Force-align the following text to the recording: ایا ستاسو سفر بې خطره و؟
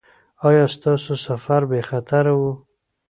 ایا 0.47 0.65
ستاسو 0.75 1.13
سفر 1.25 1.61
بې 1.69 1.81
خطره 1.89 2.33
و؟ 2.39 2.41